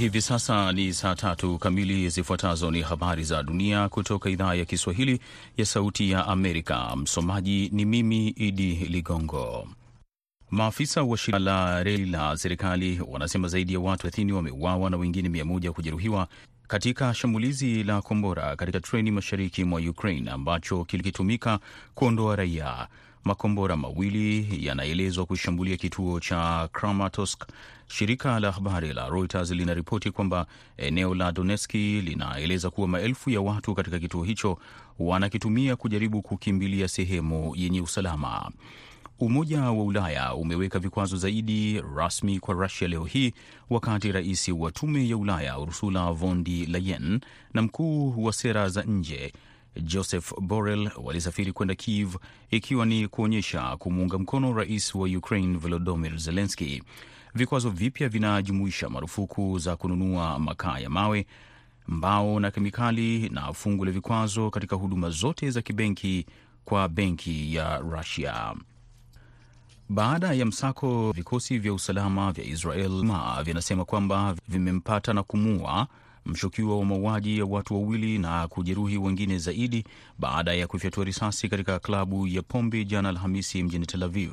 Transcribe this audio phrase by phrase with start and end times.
[0.00, 2.08] Hivi sasa ni saa tatu kamili.
[2.08, 5.20] Zifuatazo ni habari za dunia kutoka idhaa ya Kiswahili
[5.56, 6.96] ya Sauti ya Amerika.
[6.96, 9.68] Msomaji ni mimi Idi Ligongo.
[10.50, 15.28] Maafisa wa shirika la reli la serikali wanasema zaidi ya watu 30 wameuawa na wengine
[15.42, 16.28] 100 kujeruhiwa
[16.68, 21.58] katika shambulizi la kombora katika treni mashariki mwa Ukraine ambacho kilikitumika
[21.94, 22.88] kuondoa raia.
[23.24, 27.44] Makombora mawili yanaelezwa kushambulia kituo cha Kramatorsk.
[27.86, 30.46] Shirika la habari la Reuters linaripoti kwamba
[30.76, 34.58] eneo la Donetski linaeleza kuwa maelfu ya watu katika kituo hicho
[34.98, 38.50] wanakitumia kujaribu kukimbilia sehemu yenye usalama.
[39.20, 43.32] Umoja wa Ulaya umeweka vikwazo zaidi rasmi kwa Rusia leo hii,
[43.70, 47.20] wakati rais wa Tume ya Ulaya Ursula von der Leyen
[47.54, 49.32] na mkuu wa sera za nje
[49.76, 52.16] Joseph Borrell walisafiri kwenda Kiev
[52.50, 56.82] ikiwa ni kuonyesha kumuunga mkono rais wa Ukraine Volodymyr Zelensky.
[57.34, 61.26] Vikwazo vipya vinajumuisha marufuku za kununua makaa ya mawe,
[61.88, 66.26] mbao na kemikali na fungu la vikwazo katika huduma zote za kibenki
[66.64, 68.54] kwa benki ya Russia.
[69.88, 75.86] Baada ya msako, vikosi vya usalama vya Israel ma vinasema kwamba vimempata na kumua
[76.30, 79.84] mshukiwa wa mauaji ya watu wawili na kujeruhi wengine zaidi
[80.18, 84.32] baada ya kufyatua risasi katika klabu ya pombe jana Alhamisi mjini Tel Aviv.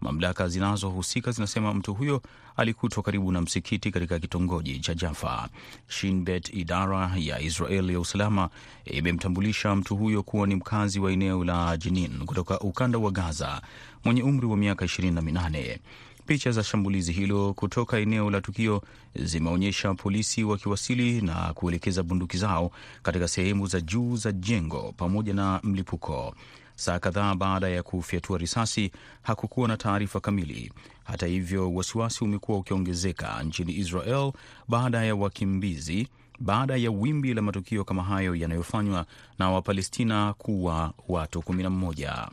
[0.00, 2.22] Mamlaka zinazohusika zinasema mtu huyo
[2.56, 5.48] alikutwa karibu na msikiti katika kitongoji cha Jaffa.
[5.88, 8.48] Shin Bet, idara ya Israel ya usalama,
[8.84, 13.62] imemtambulisha mtu huyo kuwa ni mkazi wa eneo la Jenin kutoka ukanda wa Gaza
[14.04, 15.78] mwenye umri wa miaka 28.
[16.30, 18.82] Picha za shambulizi hilo kutoka eneo la tukio
[19.14, 22.70] zimeonyesha polisi wakiwasili na kuelekeza bunduki zao
[23.02, 26.34] katika sehemu za juu za jengo pamoja na mlipuko.
[26.76, 28.90] Saa kadhaa baada ya kufyatua risasi,
[29.22, 30.72] hakukuwa na taarifa kamili.
[31.04, 34.32] Hata hivyo, wasiwasi umekuwa ukiongezeka nchini Israel
[34.68, 36.08] baada ya wakimbizi
[36.40, 39.06] baada ya wimbi la matukio kama hayo yanayofanywa
[39.38, 42.28] na Wapalestina kuwa watu 11.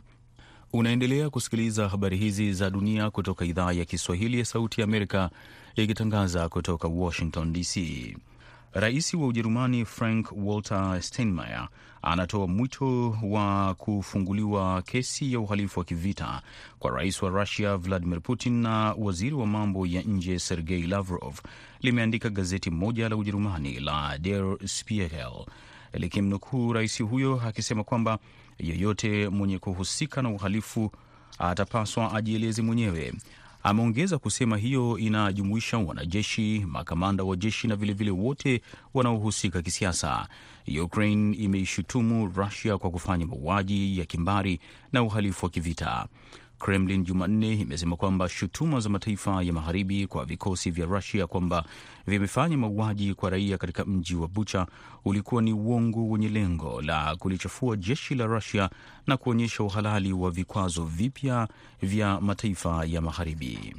[0.74, 5.30] Unaendelea kusikiliza habari hizi za dunia kutoka idhaa ya Kiswahili ya Sauti ya Amerika
[5.76, 7.78] ikitangaza kutoka Washington DC.
[8.74, 11.68] Rais wa Ujerumani Frank Walter Steinmeier
[12.02, 16.42] anatoa mwito wa kufunguliwa kesi ya uhalifu wa kivita
[16.80, 21.40] kwa rais wa Russia Vladimir Putin na waziri wa mambo ya nje Sergei Lavrov,
[21.82, 25.46] limeandika gazeti moja la Ujerumani la Der Spiegel
[25.98, 28.20] likimnukuu rais huyo akisema kwamba
[28.60, 30.92] yeyote mwenye kuhusika na uhalifu
[31.40, 33.14] atapaswa ajieleze mwenyewe.
[33.64, 38.62] Ameongeza kusema hiyo inajumuisha wanajeshi, makamanda wa jeshi na vilevile vile wote
[38.94, 40.28] wanaohusika kisiasa.
[40.84, 44.60] Ukraine imeishutumu Rusia kwa kufanya mauaji ya kimbari
[44.92, 46.08] na uhalifu wa kivita.
[46.60, 51.64] Kremlin Jumanne imesema kwamba shutuma za mataifa ya magharibi kwa vikosi vya Rusia kwamba
[52.08, 54.68] vimefanya mauaji kwa raia katika mji wa Bucha
[55.06, 58.70] ulikuwa ni uongo wenye lengo la kulichafua jeshi la Rusia
[59.08, 61.48] na kuonyesha uhalali wa vikwazo vipya
[61.82, 63.76] vya mataifa ya magharibi.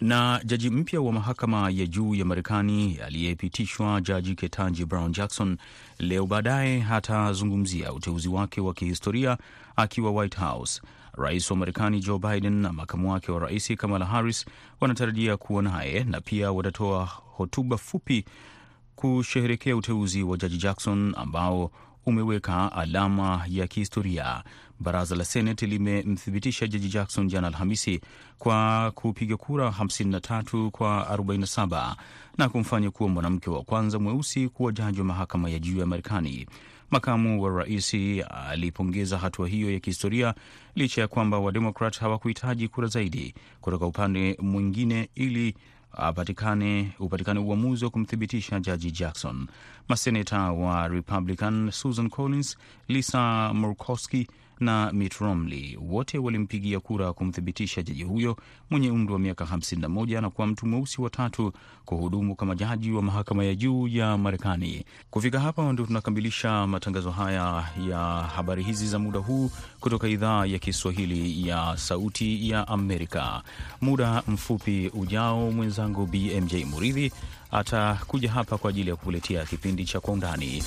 [0.00, 5.56] Na jaji mpya wa mahakama ya juu ya Marekani aliyepitishwa, Jaji Ketanji Brown Jackson,
[5.98, 9.38] leo baadaye atazungumzia uteuzi wake wa kihistoria
[9.76, 10.82] akiwa White House.
[11.12, 14.46] Rais wa Marekani Joe Biden na makamu wake wa rais Kamala Harris
[14.80, 17.04] wanatarajia kuwa naye na pia watatoa
[17.36, 18.24] hotuba fupi
[18.96, 21.70] kusherehekea uteuzi wa Jaji Jackson ambao
[22.06, 24.42] umeweka alama ya kihistoria.
[24.80, 28.00] Baraza la Seneti limemthibitisha Jaji Jackson jana Alhamisi
[28.38, 31.94] kwa kupiga kura 53 kwa 47
[32.38, 36.46] na kumfanya kuwa mwanamke wa kwanza mweusi kuwa jaji wa mahakama ya juu ya Marekani.
[36.90, 37.94] Makamu wa rais
[38.50, 40.34] alipongeza hatua hiyo ya kihistoria
[40.74, 45.54] licha ya kwamba Wademokrat hawakuhitaji kura zaidi kutoka upande mwingine ili
[45.96, 49.46] apatikane upatikane uamuzi wa kumthibitisha jaji Jackson.
[49.88, 52.56] Maseneta wa Republican Susan Collins,
[52.88, 54.26] Lisa Murkowski
[54.60, 58.36] na Mitt Romney wote walimpigia kura kumthibitisha jaji huyo
[58.70, 61.52] mwenye umri wa miaka 51 na kuwa mtu mweusi wa tatu
[61.84, 64.84] kuhudumu kama jaji wa mahakama ya juu ya Marekani.
[65.10, 67.98] Kufika hapa ndio tunakamilisha matangazo haya ya
[68.36, 73.42] habari hizi za muda huu kutoka idhaa ya Kiswahili ya Sauti ya Amerika.
[73.80, 77.12] Muda mfupi ujao, mwenzangu BMJ Muridhi
[77.50, 80.62] atakuja hapa kwa ajili ya kukuletea kipindi cha Kwa Undani.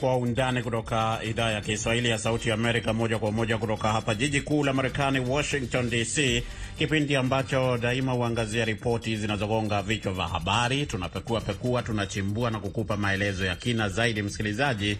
[0.00, 4.14] Kwa Undani kutoka idhaa ya Kiswahili ya Sauti ya Amerika, moja kwa moja kutoka hapa
[4.14, 6.42] jiji kuu la Marekani, Washington DC,
[6.78, 10.86] kipindi ambacho daima huangazia ripoti zinazogonga vichwa vya habari.
[10.86, 14.98] Tunapekua pekua, tunachimbua na kukupa maelezo ya kina zaidi, msikilizaji,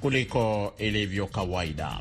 [0.00, 1.98] kuliko ilivyo kawaida.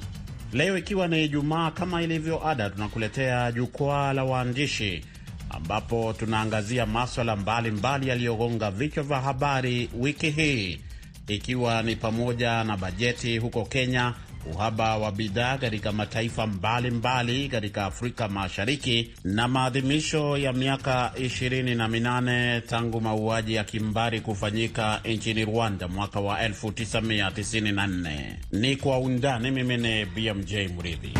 [0.53, 5.05] Leo ikiwa ni Ijumaa, kama ilivyo ada, tunakuletea jukwaa la waandishi
[5.49, 10.79] ambapo tunaangazia maswala mbalimbali yaliyogonga vichwa vya habari wiki hii
[11.29, 14.13] ikiwa ni pamoja na bajeti huko Kenya,
[14.53, 21.87] uhaba wa bidhaa katika mataifa mbalimbali katika Afrika Mashariki na maadhimisho ya miaka ishirini na
[21.87, 28.35] minane tangu mauaji ya kimbari kufanyika nchini Rwanda mwaka wa 1994.
[28.51, 29.51] Ni kwa undani.
[29.51, 31.13] Mimi ni BMJ Mridhi.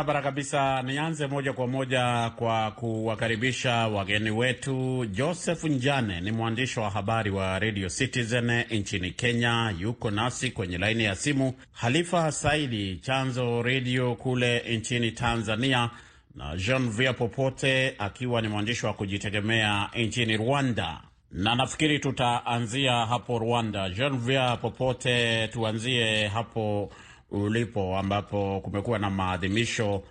[0.00, 0.82] Barabara kabisa.
[0.82, 5.06] Nianze moja kwa moja kwa kuwakaribisha wageni wetu.
[5.06, 11.04] Joseph Njane ni mwandishi wa habari wa Radio Citizen nchini Kenya, yuko nasi kwenye laini
[11.04, 11.54] ya simu.
[11.72, 15.90] Halifa Saidi, Chanzo redio kule nchini Tanzania,
[16.34, 21.00] na Jean Via Popote akiwa ni mwandishi wa kujitegemea nchini Rwanda.
[21.32, 23.90] Na nafikiri tutaanzia hapo Rwanda.
[23.90, 26.90] Jean Via Popote, tuanzie hapo
[27.30, 30.02] ulipo ambapo kumekuwa na maadhimisho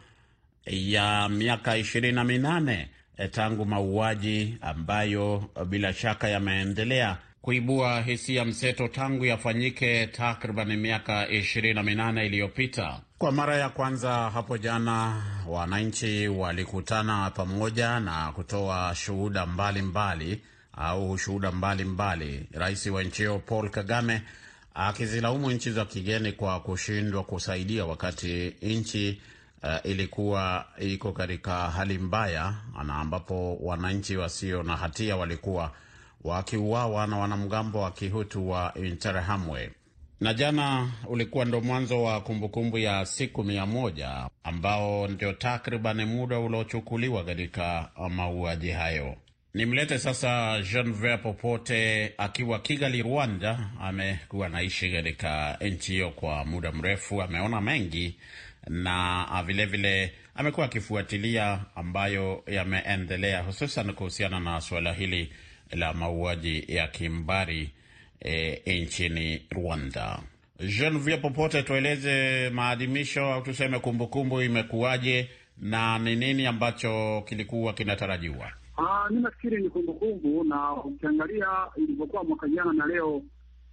[0.66, 2.90] ya miaka ishirini na minane
[3.32, 11.84] tangu mauaji ambayo bila shaka yameendelea kuibua hisia mseto tangu yafanyike takriban miaka ishirini na
[11.84, 13.02] minane iliyopita.
[13.18, 20.42] Kwa mara ya kwanza hapo jana, wananchi walikutana pamoja na kutoa shuhuda mbalimbali
[20.74, 22.46] au shuhuda mbalimbali.
[22.52, 24.22] Rais wa nchi hiyo Paul Kagame
[24.88, 29.22] akizilaumu nchi za kigeni kwa kushindwa kusaidia wakati nchi
[29.64, 32.54] uh, ilikuwa iko katika hali mbaya,
[32.86, 35.72] na ambapo wananchi wasio na hatia walikuwa
[36.24, 39.72] wakiuawa na wanamgambo wa kihutu wa Interahamwe.
[40.22, 46.40] Na jana ulikuwa ndo mwanzo wa kumbukumbu ya siku mia moja ambao ndio takriban muda
[46.40, 49.16] uliochukuliwa katika mauaji hayo.
[49.54, 53.70] Nimlete sasa Jean Popote akiwa Kigali, Rwanda.
[53.82, 58.16] Amekuwa anaishi katika nchi hiyo kwa muda mrefu, ameona mengi
[58.68, 65.34] na vilevile amekuwa akifuatilia ambayo yameendelea, hususan kuhusiana na suala hili
[65.72, 67.70] la mauaji ya kimbari
[68.26, 70.20] e, nchini Rwanda.
[70.78, 78.52] Jean Popote, tueleze maadhimisho au tuseme kumbukumbu imekuwaje na ni nini ambacho kilikuwa kinatarajiwa?
[78.80, 83.22] Uh, mi nafikiri ni kumbukumbu, na ukiangalia ilivyokuwa mwaka jana na leo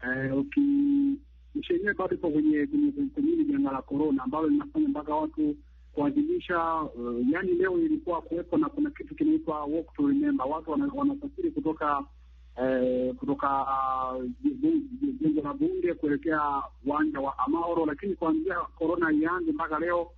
[0.02, 0.44] eh,
[1.54, 2.68] nchi yenyewe bado ipo kwenye
[3.16, 5.56] hili janga la korona ambalo linafanya mpaka watu
[5.92, 6.74] kuadhimisha.
[6.82, 10.46] Uh, yani leo ilikuwa kuwepo na kuna kitu kinaitwa walk to remember.
[10.46, 12.02] Watu wanasafiri kutoka
[12.62, 13.66] eh, kutoka
[15.20, 20.10] jengo la bunge kuelekea uwanja wa Amahoro, lakini kuanzia korona ianze mpaka leo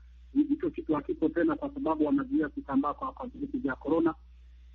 [0.49, 4.15] hicho kitu hakipo tena, kwa sababu wanazuia kusambaa kwa virusi vya korona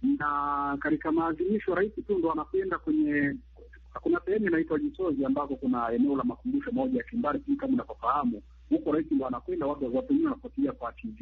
[0.03, 3.35] na katika maadhimisho rais tu ndo anakwenda kwenye,
[4.01, 8.41] kuna sehemu inaitwa Jitozi ambako kuna eneo la makumbusho moja ya kimbari, tu kama unapofahamu
[8.69, 11.15] huko, rais ndo anakwenda, watu wenyewe wanafuatilia kwa TV.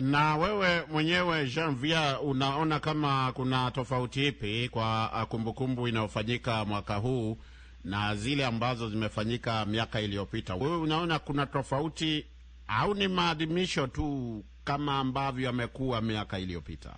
[0.00, 7.38] Na wewe mwenyewe Jean Via, unaona kama kuna tofauti ipi kwa kumbukumbu inayofanyika mwaka huu
[7.84, 10.54] na zile ambazo zimefanyika miaka iliyopita?
[10.54, 12.26] Wewe unaona kuna tofauti
[12.68, 16.94] au ni maadhimisho tu kama ambavyo yamekuwa miaka iliyopita?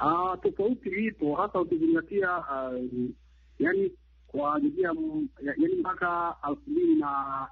[0.00, 2.88] Uh, tofauti ipo hasa ukizingatia uh,
[3.58, 3.92] yani
[4.26, 4.94] kwa njia
[5.42, 7.46] yani mpaka elfu mbili na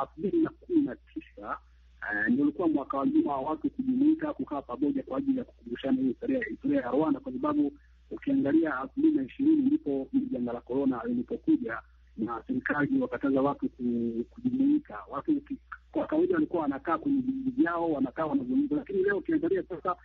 [0.00, 1.58] elfu mbili na kumi na tisa
[2.28, 6.16] ndio ulikuwa mwaka wazima wa watu kujumuika kukaa pamoja kwa ajili ya kukumbushana hii
[6.48, 7.72] historia ya Rwanda, kwa sababu
[8.10, 11.78] ukiangalia elfu mbili na ishirini ndipo janga la korona lilipokuja
[12.16, 13.68] na serikali wakataza watu
[14.30, 14.98] kujumuika.
[15.10, 15.42] Watu
[15.92, 19.96] kwa kawaida walikuwa wanakaa kwenye vijiji vyao, wanakaa wanazungumza, lakini leo ukiangalia sasa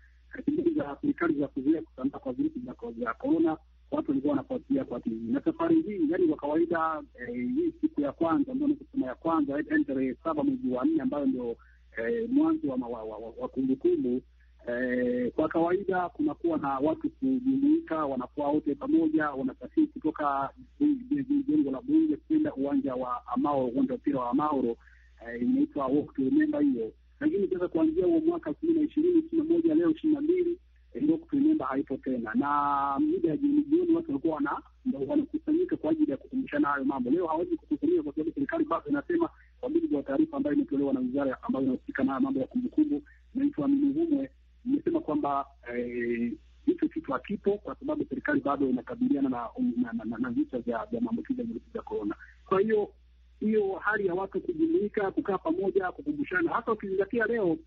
[1.28, 3.58] shughuli za kuzuia kusambaa kwa virusi vya korona,
[3.92, 5.32] watu walikuwa wanafuatilia kwa TV.
[5.32, 7.02] Na safari hii, yani kwa kawaida
[7.34, 11.02] hii siku ya kwanza ambayo ni kusema ya kwanza, yani tarehe saba mwezi wa nne,
[11.02, 11.56] ambayo ndio
[12.28, 12.68] mwanzo
[13.40, 14.22] wa kumbukumbu.
[15.36, 20.50] Kwa kawaida kunakuwa na watu kujumuika, wanakuwa wote pamoja, wanasafiri kutoka
[21.48, 24.78] jengo la bunge kwenda uwanja wa Amahoro, uwanja wa mpira wa Amaoro,
[25.42, 26.92] inaitwa walk to remember hiyo
[27.24, 30.22] lakini sasa kuanzia huo mwaka elfu mbili na ishirini ishirini na moja leo ishirini na
[30.22, 30.58] mbili
[31.02, 34.62] Walk to haipo tena, na mida ya jioni jioni watu walikuwa wana
[35.08, 37.10] wanakusanyika kwa ajili ya kukumbushana hayo mambo.
[37.10, 41.00] Leo hawezi kukusanyika kwa sababu serikali bado inasema, kwa mujibu wa taarifa ambayo imetolewa na
[41.00, 43.02] wizara ambayo inahusika na mambo ya kumbukumbu,
[43.36, 44.30] naitwa Minuvumwe,
[44.66, 45.46] imesema kwamba
[46.66, 49.30] hicho kitu hakipo kwa sababu serikali bado inakabiliana
[50.20, 52.16] na visa vya maambukizi ya virusi vya korona.
[52.46, 52.90] Kwa hiyo
[53.40, 57.58] hiyo hali ya watu kujumuika, kukaa pamoja, kukumbushana, hasa ukizingatia leo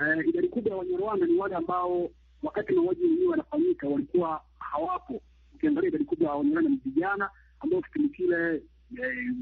[0.00, 2.10] eh, idadi kubwa ya Wanyarwanda ni wale ambao
[2.42, 5.22] wakati mauaji wenyewe yanafanyika walikuwa hawapo.
[5.54, 7.30] Ukiangalia idadi kubwa Wanyarwanda ni vijana
[7.60, 8.62] ambao kipindi kile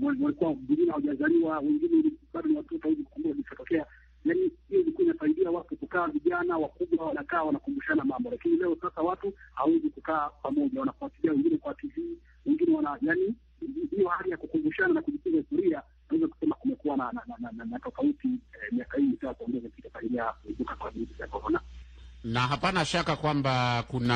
[0.02, 3.86] walikuwa wengine hawajazaliwa, wengine bado ni watoto, hawezi kukumbuka kilichotokea.
[4.24, 9.32] Yani hiyo ilikuwa inasaidia watu kukaa, vijana wakubwa wanakaa wanakumbushana mambo, lakini leo sasa watu
[9.54, 12.02] hawezi kukaa pamoja, wanafuatilia wengine kwa TV,
[12.46, 13.34] wengine wana yani
[13.90, 18.28] hiyo hali ya kukumbushana na kujifunza historia, naweza kusema kumekuwa na, tofauti
[18.72, 19.90] miaka hii sasa ongezeka
[20.42, 21.60] kuibuka kwa virusi vya korona
[22.24, 24.14] na hapana shaka kwamba kuna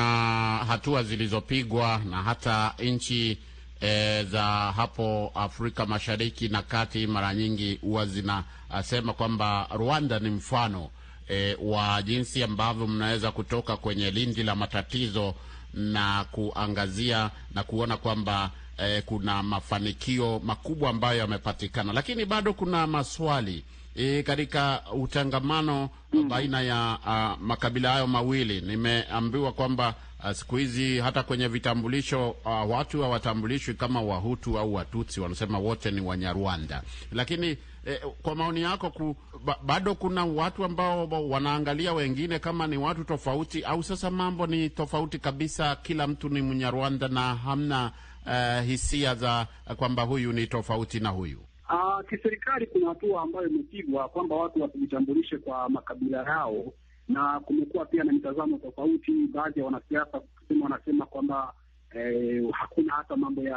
[0.67, 3.37] hatua zilizopigwa na hata nchi
[3.81, 4.43] e, za
[4.75, 10.89] hapo Afrika Mashariki na Kati mara nyingi huwa zinasema kwamba Rwanda ni mfano
[11.29, 15.35] e, wa jinsi ambavyo mnaweza kutoka kwenye lindi la matatizo
[15.73, 23.63] na kuangazia na kuona kwamba e, kuna mafanikio makubwa ambayo yamepatikana, lakini bado kuna maswali
[23.95, 29.95] E, katika utangamano mm, baina ya uh, makabila hayo mawili nimeambiwa kwamba
[30.33, 36.01] siku hizi hata kwenye vitambulisho uh, watu hawatambulishwi kama Wahutu au Watutsi, wanasema wote ni
[36.01, 36.81] Wanyarwanda.
[37.11, 42.77] Lakini eh, kwa maoni yako ku, ba, bado kuna watu ambao wanaangalia wengine kama ni
[42.77, 47.91] watu tofauti, au sasa mambo ni tofauti kabisa, kila mtu ni Mnyarwanda na hamna
[48.25, 49.47] uh, hisia za
[49.77, 51.39] kwamba huyu ni tofauti na huyu?
[51.69, 56.73] Uh, kiserikali kuna hatua ambayo imepigwa kwamba watu wasijitambulishe kwa makabila yao,
[57.07, 59.11] na kumekuwa pia na mitazamo tofauti.
[59.33, 61.53] Baadhi ya wanasiasa kusema wanasema kwamba
[61.95, 63.49] eh, hakuna hata mambo ya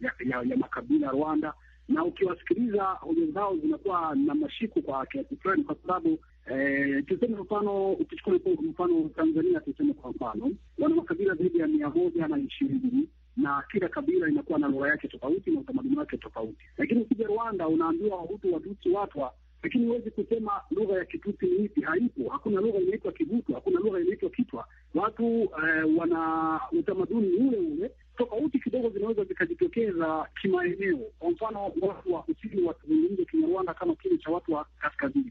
[0.00, 1.54] ya, ya, ya makabila Rwanda,
[1.88, 6.18] na ukiwasikiliza hoja zao zinakuwa na mashiko kwa kiasi fulani, kwa sababu
[6.50, 12.28] eh, tuseme mfano, ukichukua mfano Tanzania, tuseme kwa mfano, wana makabila zaidi ya mia moja
[12.28, 16.58] na ishirini na kila kabila inakuwa na lugha yake tofauti na utamaduni wake tofauti.
[16.78, 21.80] Lakini ukija Rwanda unaambiwa Wahutu, Watutsi, Watwa, lakini huwezi kusema lugha ya Kitutsi ni ipi.
[21.82, 24.66] Haipo, hakuna lugha inaitwa Kibutu, hakuna lugha inaitwa Kitwa.
[24.94, 27.90] Watu eh, wana utamaduni ule ule.
[28.16, 30.98] Tofauti kidogo zinaweza zikajitokeza kimaeneo.
[31.18, 35.30] Kwa mfano, watu wa kusini watazungumza Kinyarwanda kama kile cha watu wa kaskazini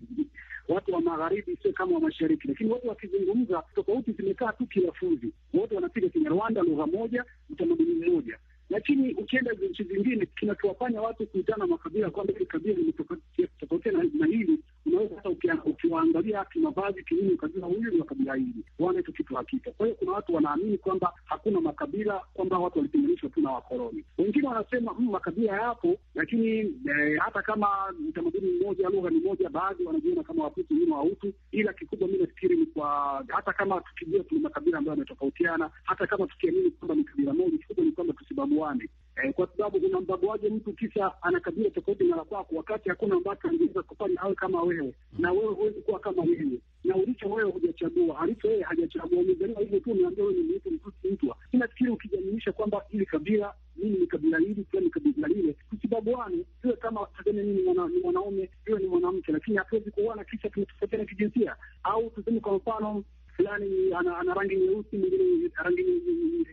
[0.67, 5.75] watu wa magharibi sio kama wa mashariki, lakini watu wakizungumza, tofauti zimekaa tu kilafuzi, wote
[5.75, 8.37] wanapiga Kinyarwanda, lugha moja, utamaduni mmoja.
[8.69, 15.15] Lakini ukienda nchi zingine, kinachowafanya watu kuitana makabila kwamba hili kabila limetofautiana na hili, unaweza
[15.15, 15.29] hata
[15.65, 19.71] ukiwaangalia kimavazi, kinini, kabila huyu ni wa kabila hili, wana hicho kitu hakika.
[19.71, 24.03] Kwa hiyo kuna watu wanaamini kwamba hakuna makabila, kwamba watu walitenganishwa tu na wakoloni.
[24.17, 27.67] Wengine wanasema mm, makabila yapo, lakini eh, hata kama
[28.09, 32.57] utamaduni mmoja, lugha ni moja, baadhi wanajiona kama Wahutu, wengine Wahutu, ila kikubwa mi nafikiri
[32.57, 37.33] ni kwa, hata kama tukijua tuna makabila ambayo yametofautiana, hata kama tukiamini kwamba ni kabila
[37.33, 38.13] moja, kikubwa ni kwamba
[38.53, 38.87] tusibaguane.
[39.23, 43.47] Eh, kwa sababu unambaguaje mtu kisa ana kabila tofauti na la kwako, wakati hakuna ambacho
[43.47, 48.19] angeweza kufanya awe kama wewe, na wewe huwezi kuwa kama yeye, na ulicho wewe hujachagua,
[48.19, 49.19] alicho yeye hajachagua.
[49.19, 51.35] Umezaliwa hivyo tu, umeambia wewe ni mtu mtusi, mtwa.
[51.53, 56.73] Nafikiri ukijaminisha kwamba ili kabila, mimi ni kabila hili, pia ni kabila lile, tusibaguane, iwe
[56.75, 57.61] kama tuseme mimi
[57.93, 63.03] ni mwanaume, iwe ni mwanamke, lakini hatuwezi kuoana kisha tumetofautiana kijinsia, au tuseme kwa mfano
[63.35, 65.83] fulani ana, ana rangi nyeusi, mwingine rangi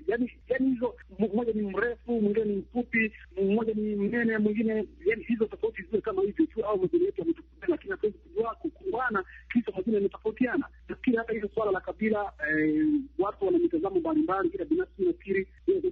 [0.06, 5.44] yani, yani hizo mmoja ni mrefu, mwingine ni mfupi, mmoja ni mnene, mwingine yani, hizo
[5.46, 9.96] tofauti ziwe kama hivyo tu, au majina yetu yametofautiana, lakini hatuwezi kujua kukumbana, kisha majina
[9.96, 10.66] yametofautiana.
[10.88, 12.86] Nafikiri hata hilo swala la kabila eh,
[13.18, 15.46] watu wana mitazamo mbalimbali, ila binafsi nafikiri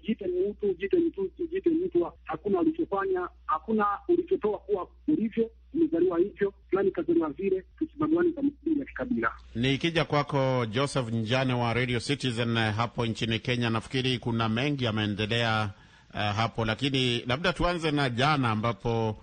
[0.09, 0.97] jite ni mtu, jite
[1.39, 8.31] ujiite ni mtu, hakuna ulichofanya, hakuna ulichotoa kuwa ulivyo, umezaliwa hivyo, fulani kazaliwa vile, tusibaguane
[8.33, 9.33] kwa misingi ya kikabila.
[9.59, 15.71] Nikija kwako Joseph Njane wa Radio Citizen hapo nchini Kenya, nafikiri kuna mengi yameendelea
[16.15, 19.19] uh, hapo, lakini labda tuanze na jana, ambapo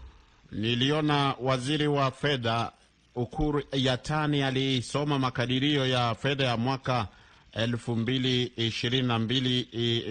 [0.51, 2.71] niliona waziri wa fedha
[3.15, 7.07] Ukur Yatani alisoma makadirio ya fedha ya mwaka
[7.53, 9.59] elfu mbili ishirini na mbili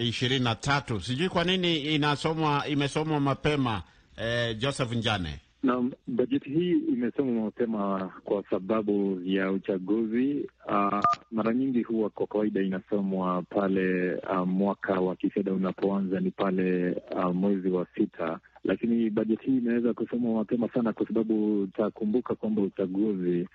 [0.09, 1.01] ishirini na tatu.
[1.01, 3.83] Sijui kwa nini inasomwa imesomwa mapema
[4.17, 5.39] eh, Joseph Njane.
[5.65, 10.49] Na bajeti hii imesoma mapema kwa sababu ya uchaguzi.
[10.67, 10.99] Uh,
[11.31, 17.35] mara nyingi huwa kwa kawaida inasomwa pale uh, mwaka wa kifedha unapoanza ni pale uh,
[17.35, 23.47] mwezi wa sita, lakini bajeti hii imeweza kusomwa mapema sana kwa sababu utakumbuka kwamba uchaguzi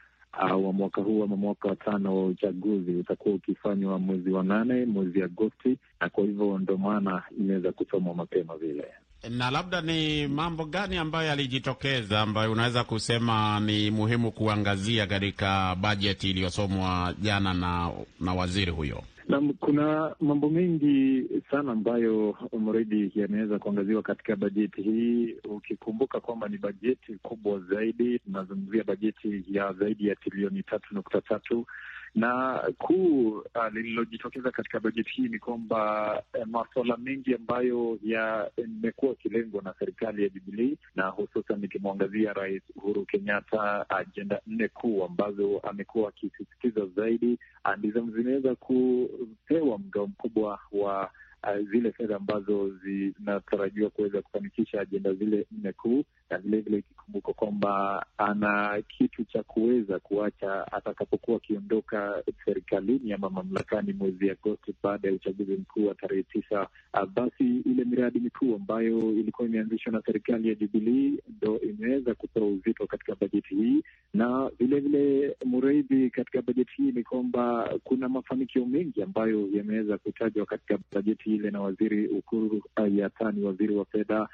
[0.43, 4.87] uh, wa mwaka huu ama mwaka wa tano wa uchaguzi utakuwa ukifanywa mwezi wa nane,
[4.87, 8.85] mwezi Agosti, na kwa hivyo ndo maana imeweza kusomwa mapema vile.
[9.29, 16.31] Na labda ni mambo gani ambayo yalijitokeza ambayo unaweza kusema ni muhimu kuangazia katika bajeti
[16.31, 19.03] iliyosomwa jana na, na waziri huyo?
[19.29, 26.59] Naam, kuna mambo mengi sana ambayo mredi yameweza kuangaziwa katika bajeti hii, ukikumbuka kwamba ni
[26.59, 28.19] bajeti kubwa zaidi.
[28.19, 31.67] Tunazungumzia bajeti ya zaidi ya trilioni tatu nukta tatu
[32.15, 39.63] na kuu uh, lililojitokeza katika bajeti hii ni kwamba eh, masuala mengi ambayo yamekuwa kilengwa
[39.63, 46.09] na serikali ya Jubilii na hususan nikimwangazia Rais Uhuru Kenyatta, ajenda nne kuu ambazo amekuwa
[46.09, 47.39] akisisitiza zaidi
[47.79, 51.11] ndizo zimeweza kupewa mgao mkubwa wa
[51.43, 58.07] Uh, zile fedha ambazo zinatarajiwa kuweza kufanikisha ajenda zile nne kuu, na vilevile ikikumbuka kwamba
[58.19, 65.53] ana kitu cha kuweza kuacha atakapokuwa akiondoka serikalini ama mamlakani mwezi Agosti baada ya uchaguzi
[65.53, 66.69] mkuu wa tarehe tisa.
[66.95, 72.47] Uh, basi ile miradi mikuu ambayo ilikuwa imeanzishwa na serikali ya Jubilii ndo imeweza kupewa
[72.47, 73.83] uzito katika bajeti hii,
[74.15, 80.79] na vilevile Mureithi, katika bajeti hii ni kwamba kuna mafanikio mengi ambayo yameweza kutajwa katika
[80.93, 84.29] bajeti ile na waziri Ukuru Yatani, waziri wa fedha,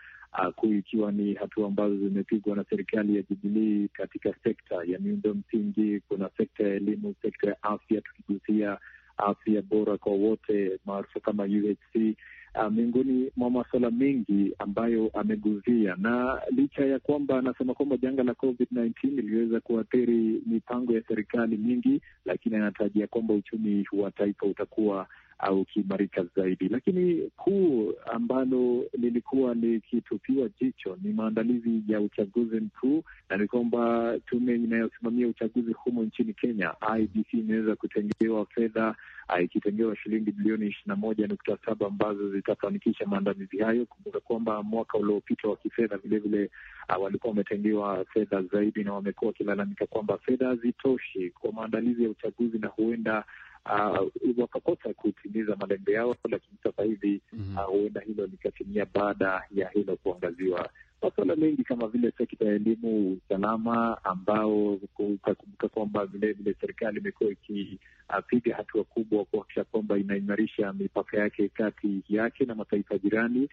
[0.56, 6.00] kuu ikiwa ni hatua ambazo zimepigwa na serikali ya Jubilii katika sekta ya miundo msingi.
[6.08, 8.78] Kuna sekta ya elimu, sekta ya afya, tukigusia
[9.16, 12.16] afya bora kwa wote maarufu kama UHC,
[12.54, 18.32] uh, miongoni mwa masuala mengi ambayo ameguzia, na licha ya kwamba anasema kwamba janga la
[18.32, 25.06] COVID-19 liliweza kuathiri mipango ya serikali mingi, lakini anatarajia kwamba uchumi wa taifa utakuwa
[25.38, 26.68] au kiimarika zaidi.
[26.68, 34.54] Lakini kuu ambalo lilikuwa likitupiwa jicho ni maandalizi ya uchaguzi mkuu, na ni kwamba tume
[34.54, 38.94] inayosimamia uchaguzi humo nchini Kenya, IEBC, imeweza kutengewa fedha
[39.42, 43.86] ikitengewa shilingi bilioni ishirini na moja nukta saba ambazo zitafanikisha maandalizi hayo.
[43.86, 46.50] Kumbuka kwamba mwaka uliopita wa kifedha vilevile
[46.96, 52.58] uh, walikuwa wametengewa fedha zaidi, na wamekuwa wakilalamika kwamba fedha hazitoshi kwa maandalizi ya uchaguzi
[52.58, 53.24] na huenda
[53.66, 57.98] Uh, wakakosa kutimiza malengo yao, lakini sasa hivi huenda mm -hmm.
[57.98, 60.70] uh, hilo likatimia baada ya hilo kuangaziwa.
[61.02, 68.56] Masuala mengi kama vile sekta ya elimu, usalama, ambao utakumbuka kwamba vilevile serikali imekuwa ikipiga
[68.56, 73.48] hatua kubwa kuhakikisha kwamba inaimarisha mipaka yake kati yake na mataifa jirani.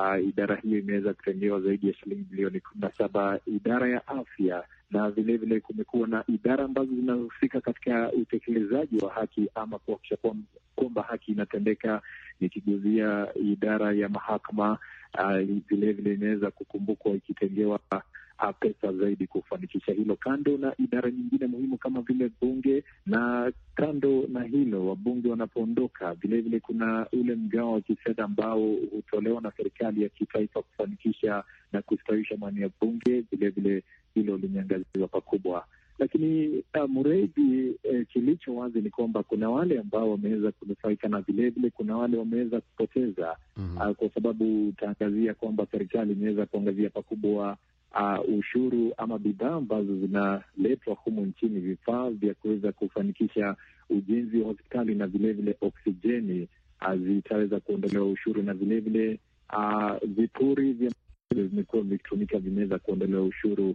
[0.00, 3.40] Uh, idara hiyo imeweza kutengewa zaidi ya shilingi bilioni kumi na saba.
[3.46, 9.78] Idara ya afya na vilevile kumekuwa na idara ambazo zinahusika katika utekelezaji wa haki ama
[9.78, 10.16] kuhakikisha
[10.74, 12.02] kwamba haki inatendeka,
[12.40, 14.78] nikiguzia idara ya mahakama
[15.68, 21.78] vilevile uh, imeweza kukumbukwa ikitengewa uh, pesa zaidi kufanikisha hilo, kando na idara nyingine muhimu
[21.78, 22.84] kama vile bunge.
[23.06, 29.52] Na kando na hilo, wabunge wanapoondoka, vilevile kuna ule mgao wa kifedha ambao hutolewa na
[29.56, 33.82] serikali ya kitaifa kufanikisha na kustawisha maeneo ya bunge, vilevile
[34.14, 35.64] hilo limeangaziwa pakubwa,
[35.98, 41.70] lakini uh, Mureithi eh, kilicho wazi ni kwamba kuna wale ambao wameweza kunufaika na vilevile
[41.70, 43.90] kuna wale wameweza kupoteza mm -hmm.
[43.90, 47.56] uh, kwa sababu utaangazia kwamba serikali imeweza kuangazia pakubwa
[47.94, 53.56] uh, ushuru ama bidhaa ambazo zinaletwa humu nchini, vifaa vya kuweza kufanikisha
[53.90, 56.48] ujenzi wa hospitali na vilevile oksijeni
[56.86, 59.18] uh, zitaweza kuondolewa ushuru na vilevile
[59.56, 60.90] uh, vipuri vya
[61.34, 63.74] vimekuwa vikitumika vimeweza kuondolewa ushuru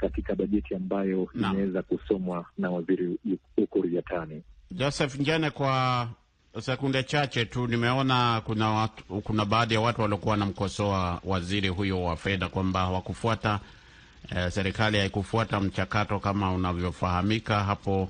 [0.00, 3.16] katika bajeti ambayo imeweza kusomwa na waziri
[3.56, 4.42] Ukur Yatani.
[4.70, 6.08] Joseph Njane, kwa
[6.60, 12.16] sekunde chache tu, nimeona kuna watu, kuna baadhi ya watu waliokuwa wanamkosoa waziri huyo wa
[12.16, 13.60] fedha kwamba hawakufuata
[14.36, 18.08] eh, serikali haikufuata mchakato kama unavyofahamika hapo.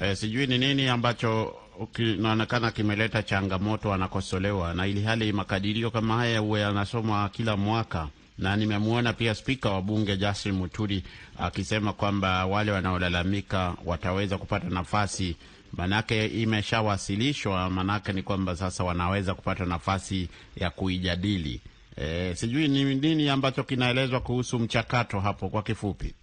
[0.00, 1.54] Eh, sijui ni nini ambacho
[1.92, 8.08] kinaonekana kimeleta changamoto, anakosolewa na ili hali makadirio kama haya huwa yanasomwa kila mwaka
[8.42, 11.04] na nimemwona pia spika wa bunge Justin Muturi
[11.38, 15.36] akisema kwamba wale wanaolalamika wataweza kupata nafasi,
[15.72, 17.70] manake imeshawasilishwa.
[17.70, 21.60] Manake ni kwamba sasa wanaweza kupata nafasi ya kuijadili.
[21.96, 26.14] E, sijui ni nini ambacho kinaelezwa kuhusu mchakato hapo kwa kifupi.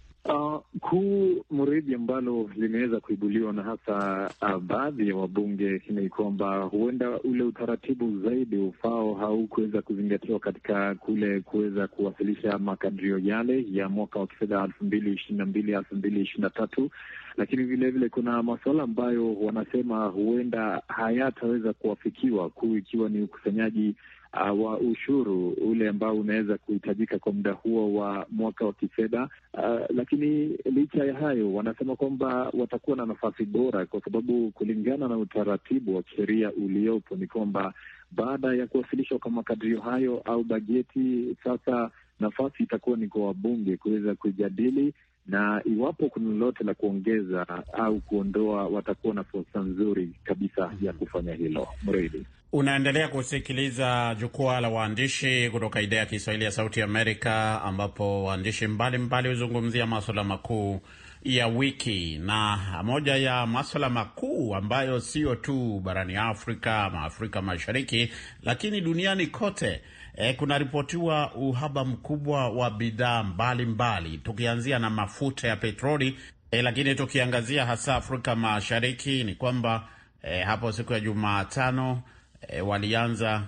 [0.78, 7.42] Kuu mridhi ambalo limeweza kuibuliwa na hasa uh, baadhi ya wabunge ni kwamba huenda ule
[7.44, 14.64] utaratibu zaidi ufao haukuweza kuzingatiwa katika kule kuweza kuwasilisha makadirio yale ya mwaka wa kifedha
[14.64, 16.90] elfu mbili ishirini na mbili elfu mbili ishirini na tatu.
[17.36, 23.94] Lakini vilevile kuna masuala ambayo wanasema huenda hayataweza kuwafikiwa kuu ikiwa ni ukusanyaji
[24.34, 29.28] uh, wa ushuru ule ambao unaweza kuhitajika kwa muda huo wa mwaka wa kifedha.
[29.54, 35.16] Uh, lakini licha ya hayo, wanasema kwamba watakuwa na nafasi bora, kwa sababu kulingana na
[35.18, 37.74] utaratibu wa kisheria uliopo ni kwamba
[38.10, 41.90] baada ya kuwasilishwa kwa makadirio hayo au bajeti, sasa
[42.20, 44.94] nafasi itakuwa ni kwa wabunge kuweza kujadili
[45.30, 51.34] na iwapo kuna lolote la kuongeza au kuondoa, watakuwa na fursa nzuri kabisa ya kufanya
[51.34, 51.68] hilo.
[51.82, 58.66] Mredi, unaendelea kusikiliza jukwaa la waandishi kutoka idhaa ya Kiswahili ya Sauti Amerika, ambapo waandishi
[58.66, 60.80] mbalimbali huzungumzia maswala makuu
[61.22, 68.12] ya wiki, na moja ya maswala makuu ambayo sio tu barani Afrika ama Afrika Mashariki,
[68.42, 69.80] lakini duniani kote
[70.14, 76.18] E, kunaripotiwa uhaba mkubwa wa bidhaa mbalimbali, tukianzia na mafuta ya petroli
[76.50, 79.88] e, lakini tukiangazia hasa Afrika Mashariki ni kwamba
[80.22, 82.02] e, hapo siku ya Jumatano
[82.48, 83.42] e, walianza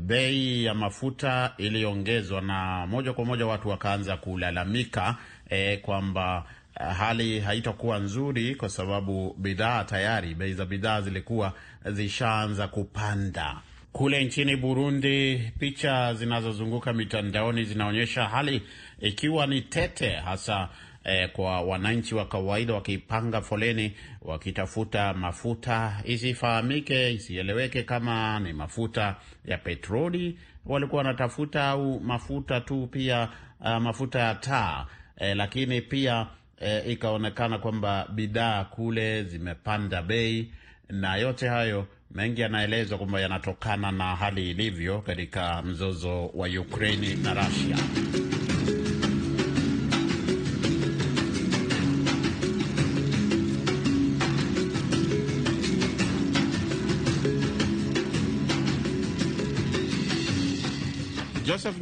[0.00, 5.16] bei ya mafuta iliyoongezwa, na moja kwa moja watu wakaanza kulalamika
[5.50, 6.44] e, kwamba
[6.78, 11.52] hali haitakuwa nzuri kwa sababu bidhaa tayari, bei za bidhaa zilikuwa
[11.92, 13.56] zishaanza kupanda.
[13.92, 18.62] Kule nchini Burundi, picha zinazozunguka mitandaoni zinaonyesha hali
[19.00, 20.68] ikiwa ni tete, hasa
[21.04, 29.58] eh, kwa wananchi wa kawaida wakipanga foleni wakitafuta mafuta, isifahamike, isieleweke kama ni mafuta ya
[29.58, 33.28] petroli walikuwa wanatafuta au mafuta tu pia,
[33.60, 34.86] uh, mafuta ya taa
[35.18, 36.26] eh, lakini pia
[36.60, 40.52] eh, ikaonekana kwamba bidhaa kule zimepanda bei
[40.88, 47.34] na yote hayo mengi yanaelezwa kwamba yanatokana na hali ilivyo katika mzozo wa Ukraini na
[47.34, 47.76] Russia.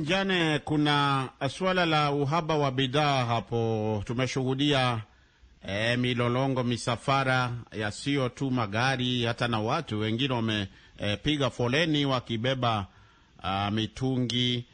[0.07, 4.03] Njane, kuna suala la uhaba wa bidhaa hapo.
[4.07, 5.01] Tumeshuhudia
[5.69, 7.93] E, milolongo misafara ya
[8.35, 12.87] tu magari hata na watu wengine wamepiga e, foleni wakibeba
[13.43, 14.65] a, mitungi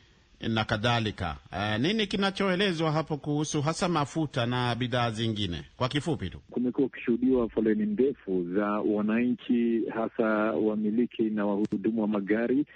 [0.49, 1.37] na kadhalika.
[1.59, 5.63] E, nini kinachoelezwa hapo kuhusu hasa mafuta na bidhaa zingine?
[5.77, 12.67] Kwa kifupi tu, kumekuwa ukishuhudiwa foleni ndefu za wananchi, hasa wamiliki na wahudumu wa magari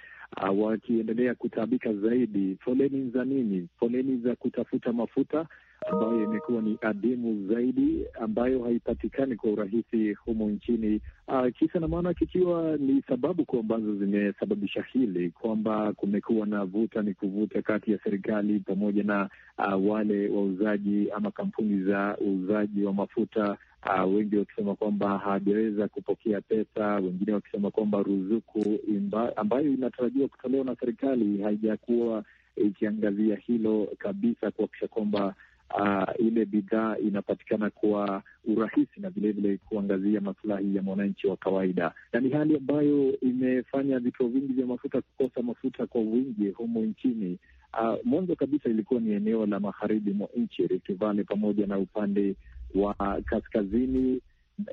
[0.43, 2.57] uh, wakiendelea kutaabika zaidi.
[2.61, 3.67] Foleni za nini?
[3.79, 5.45] Foleni za kutafuta mafuta
[5.91, 11.01] ambayo imekuwa ni adimu zaidi, ambayo haipatikani kwa urahisi humu nchini.
[11.27, 17.01] Uh, kisa na maana kikiwa ni sababu kuu ambazo zimesababisha hili, kwamba kumekuwa na vuta
[17.01, 22.93] ni kuvuta kati ya serikali pamoja na uh, wale wauzaji ama kampuni za uuzaji wa
[22.93, 23.57] mafuta
[23.89, 30.65] uh, wengi wakisema kwamba hawajaweza kupokea pesa, wengine wakisema kwamba ruzuku imba, ambayo inatarajiwa kutolewa
[30.65, 32.23] na serikali haijakuwa
[32.55, 35.35] ikiangazia hilo kabisa, kuhakikisha kwamba
[35.79, 42.19] Uh, ile bidhaa inapatikana kwa urahisi na vilevile kuangazia masilahi ya mwananchi wa kawaida, na
[42.19, 47.37] ni hali ambayo imefanya vituo vingi vya mafuta kukosa mafuta kwa wingi humu nchini.
[47.81, 52.35] Uh, mwanzo kabisa ilikuwa ni eneo la magharibi mwa nchi, Rift Valley pamoja na upande
[52.75, 54.21] wa kaskazini,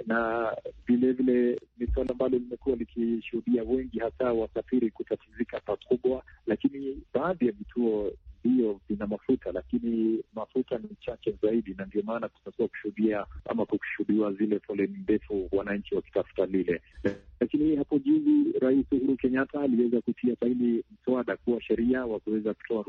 [0.07, 0.51] na
[0.87, 8.13] vilevile ni suala ambalo limekuwa likishuhudia wengi hasa wasafiri kutatizika pakubwa, lakini baadhi ya vituo
[8.45, 14.33] hiyo vina mafuta lakini mafuta ni chache zaidi, na ndio maana kumekuwa kushuhudia ama kushuhudiwa
[14.33, 16.81] zile foleni ndefu, wananchi wakitafuta lile.
[17.41, 22.85] Lakini hapo juzi Rais Uhuru Kenyatta aliweza kutia saini mswada kuwa sheria wa kuweza kutoa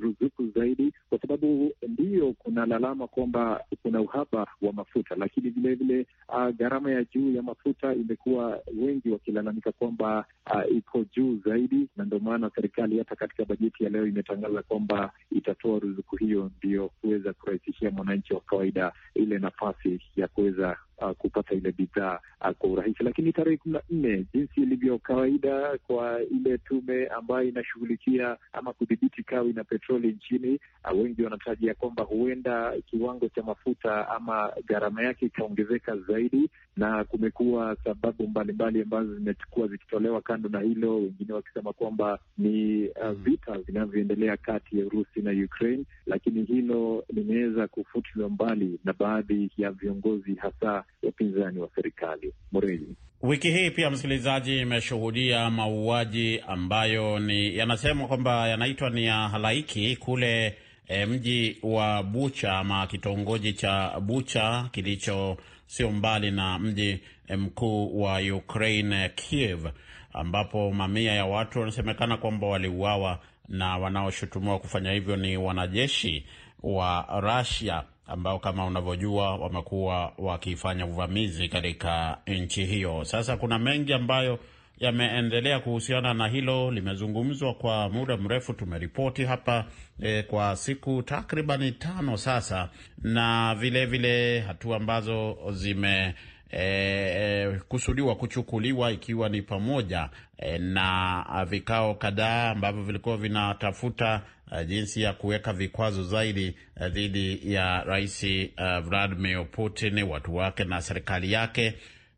[0.00, 6.48] ruzuku zaidi, kwa sababu ndiyo kuna lalama kwamba kuna uhaba wa mafuta, lakini vilevile uh,
[6.56, 12.18] gharama ya juu ya mafuta imekuwa wengi wakilalamika kwamba uh, iko juu zaidi, na ndio
[12.18, 14.97] maana serikali hata katika bajeti ya leo imetangaza kwamba
[15.32, 21.54] itatoa ruzuku hiyo ndio kuweza kurahisishia mwananchi wa kawaida ile nafasi ya kuweza uh, kupata
[21.54, 23.04] ile bidhaa uh, kwa urahisi.
[23.04, 29.22] Lakini tarehe kumi na nne jinsi ilivyo kawaida kwa ile tume ambayo inashughulikia ama kudhibiti
[29.22, 30.60] kawi na petroli nchini,
[30.92, 37.76] uh, wengi wanatarajia kwamba huenda kiwango cha mafuta ama gharama yake ikaongezeka zaidi, na kumekuwa
[37.84, 44.36] sababu mbalimbali ambazo zimekuwa zikitolewa kando na hilo, wengine wakisema kwamba ni uh, vita vinavyoendelea
[44.36, 50.84] kati ya Urusi na Ukraine, lakini hilo limeweza kufutiliwa mbali na baadhi ya viongozi hasa
[51.02, 52.32] wapinzani wa serikali.
[52.52, 52.86] Moreli,
[53.22, 60.54] wiki hii pia, msikilizaji, imeshuhudia mauaji ambayo ni yanasemwa kwamba yanaitwa ni ya halaiki kule
[60.88, 67.00] e, mji wa Bucha ama kitongoji cha Bucha kilicho sio mbali na mji
[67.36, 69.66] mkuu wa Ukraine Kiev,
[70.12, 76.26] ambapo mamia ya watu wanasemekana kwamba waliuawa na wanaoshutumiwa kufanya hivyo ni wanajeshi
[76.62, 83.04] wa Russia ambao kama unavyojua wamekuwa wakifanya uvamizi katika nchi hiyo.
[83.04, 84.38] Sasa kuna mengi ambayo
[84.78, 88.52] yameendelea kuhusiana na hilo, limezungumzwa kwa muda mrefu.
[88.52, 89.64] Tumeripoti hapa
[90.00, 92.68] e, kwa siku takribani tano sasa,
[93.02, 96.14] na vilevile hatua ambazo zime
[96.52, 104.22] E, kusudiwa kuchukuliwa ikiwa ni pamoja e, na vikao kadhaa ambavyo vilikuwa vinatafuta
[104.66, 110.82] jinsi ya kuweka vikwazo zaidi uh, dhidi ya Rais uh, Vladimir Putin, watu wake na
[110.82, 111.74] serikali yake.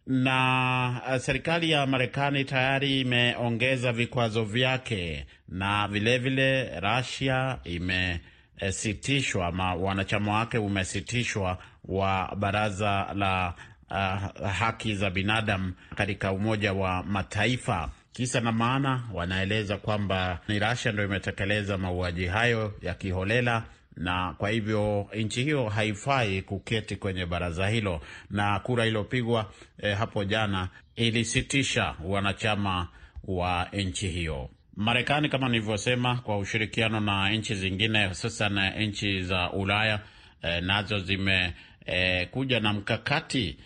[0.06, 10.32] Na uh, serikali ya Marekani tayari imeongeza vikwazo vyake, na vilevile Russia imesitishwa ama wanachama
[10.32, 13.54] wake umesitishwa wa baraza la
[13.90, 17.90] uh, haki za binadamu katika Umoja wa Mataifa.
[18.12, 23.64] Kisa na maana, wanaeleza kwamba ni Russia ndio imetekeleza mauaji hayo ya kiholela
[23.96, 30.24] na kwa hivyo nchi hiyo haifai kuketi kwenye baraza hilo, na kura iliyopigwa eh, hapo
[30.24, 32.88] jana ilisitisha wanachama
[33.24, 34.50] wa nchi hiyo.
[34.76, 40.00] Marekani kama nilivyosema, kwa ushirikiano na nchi zingine, hususan nchi za Ulaya
[40.42, 43.56] eh, nazo zimekuja eh, na mkakati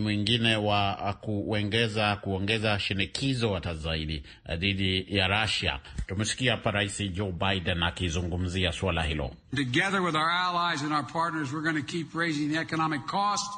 [0.00, 4.22] mwingine wa kuongeza kuongeza shinikizo hata zaidi
[4.56, 5.80] dhidi ya Russia.
[6.06, 9.30] Tumesikia hapa Rais Joe Biden akizungumzia suala hilo.
[9.56, 13.52] Together with our allies and our partners we're going to keep raising the economic cost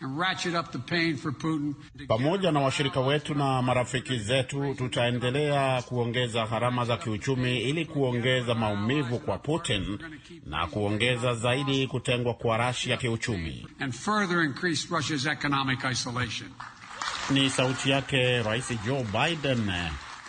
[0.00, 1.74] and ratchet up the pain for Putin.
[2.08, 9.18] Pamoja na washirika wetu na marafiki zetu, tutaendelea kuongeza gharama za kiuchumi ili kuongeza maumivu
[9.18, 9.98] kwa Putin
[10.46, 13.66] na kuongeza zaidi kutengwa kwa Russia kiuchumi.
[13.80, 16.50] And further increase Russia's economic isolation.
[17.30, 19.70] Ni sauti yake Rais Joe Biden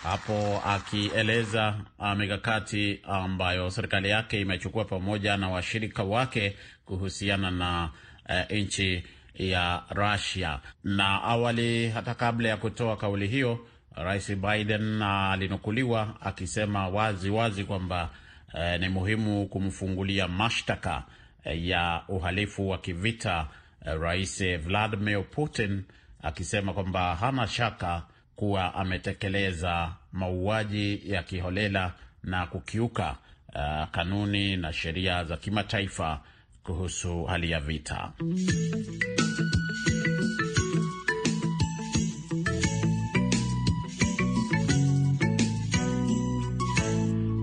[0.03, 1.75] hapo akieleza
[2.17, 7.89] mikakati ambayo serikali yake imechukua pamoja na washirika wake kuhusiana na
[8.29, 9.03] uh, nchi
[9.35, 10.59] ya Russia.
[10.83, 13.59] Na awali, hata kabla ya kutoa kauli hiyo,
[13.95, 18.09] Rais Biden alinukuliwa akisema wazi wazi kwamba
[18.53, 21.03] eh, ni muhimu kumfungulia mashtaka
[21.43, 23.47] eh, ya uhalifu wa kivita
[23.85, 25.83] eh, Rais Vladimir Putin,
[26.23, 28.01] akisema kwamba hana shaka
[28.35, 33.15] kuwa ametekeleza mauaji ya kiholela na kukiuka
[33.55, 36.21] uh, kanuni na sheria za kimataifa
[36.63, 38.11] kuhusu hali ya vita.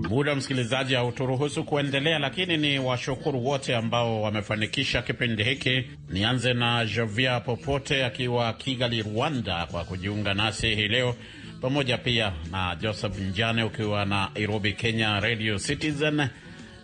[0.09, 5.83] Muda msikilizaji, hauturuhusu kuendelea, lakini ni washukuru wote ambao wamefanikisha kipindi hiki.
[6.09, 11.15] Nianze na Jovia Popote akiwa Kigali, Rwanda, kwa kujiunga nasi hii leo,
[11.61, 16.27] pamoja pia na Joseph Njane ukiwa na Nairobi, Kenya, Radio Citizen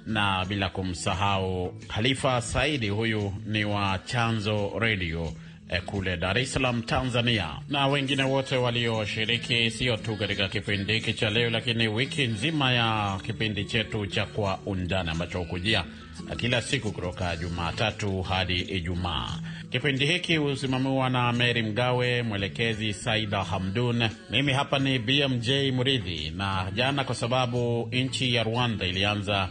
[0.05, 5.33] na bila kumsahau Khalifa Saidi, huyu ni wa Chanzo Radio
[5.69, 11.13] eh, kule Dar es Salaam, Tanzania, na wengine wote walioshiriki, sio tu katika kipindi hiki
[11.13, 15.83] cha leo, lakini wiki nzima ya kipindi chetu cha Kwa Undani ambacho hukujia
[16.37, 19.39] kila siku kutoka Jumatatu hadi Ijumaa.
[19.71, 24.09] Kipindi hiki husimamiwa na Meri Mgawe, mwelekezi Saida Hamdun.
[24.29, 29.49] Mimi hapa ni BMJ Muridhi, na jana kwa sababu nchi ya Rwanda ilianza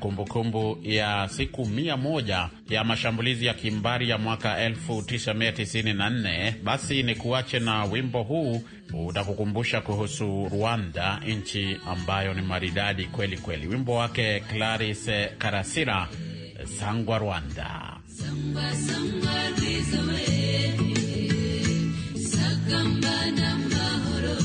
[0.00, 7.14] kumbukumbu kumbu ya siku mia moja ya mashambulizi ya kimbari ya mwaka 1994 basi ni
[7.14, 8.62] kuache na wimbo huu
[9.06, 13.66] utakukumbusha kuhusu Rwanda, nchi ambayo ni maridadi kweli kweli.
[13.66, 16.08] Wimbo wake Clarisse Karasira,
[16.78, 17.96] Sangwa Rwanda.
[18.06, 19.34] Samba, samba,
[23.70, 24.36] mahoro,